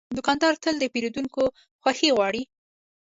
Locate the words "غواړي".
2.17-2.43